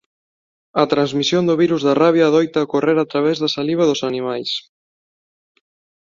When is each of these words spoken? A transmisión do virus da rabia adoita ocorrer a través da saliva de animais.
A 0.81 0.83
transmisión 0.93 1.43
do 1.45 1.55
virus 1.63 1.81
da 1.87 1.97
rabia 2.03 2.25
adoita 2.27 2.65
ocorrer 2.65 2.97
a 3.01 3.07
través 3.11 3.37
da 3.43 3.49
saliva 3.55 3.83
de 3.89 3.95
animais. 4.11 4.51